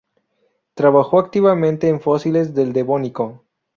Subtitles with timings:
[0.73, 3.43] Trabajó activamente en fósiles del Devónico